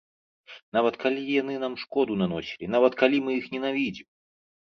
Нават 0.75 0.95
калі 1.03 1.21
яны 1.41 1.57
нам 1.65 1.75
шкоду 1.83 2.17
наносілі, 2.21 2.69
нават 2.77 2.93
калі 3.01 3.17
мы 3.27 3.31
іх 3.43 3.51
ненавідзім. 3.57 4.09